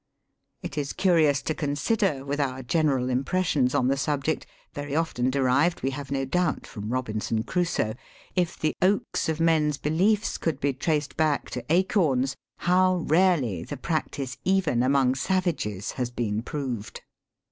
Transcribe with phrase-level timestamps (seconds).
[0.63, 5.83] It is curious to consider, with our general impressions on the subject— very often derived,
[5.83, 7.93] we have no doubt, from ROBINSON CRUSOE,
[8.35, 12.35] if the oaks of men's beliefs could be traced back to acorns—
[12.67, 17.01] how rarely the practice, even among savages, has been proved.